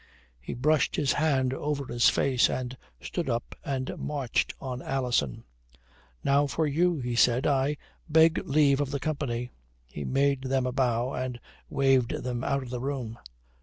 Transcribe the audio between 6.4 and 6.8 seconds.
for